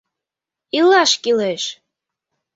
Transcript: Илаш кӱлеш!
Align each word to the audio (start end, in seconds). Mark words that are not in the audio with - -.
Илаш 0.77 1.11
кӱлеш! 1.21 1.63